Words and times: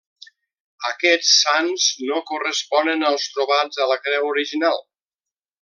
Aquests 0.91 1.33
sants 1.41 1.85
no 2.13 2.23
corresponen 2.31 3.07
als 3.13 3.29
trobats 3.37 3.85
a 3.85 3.91
la 3.95 4.03
creu 4.09 4.29
original. 4.35 4.87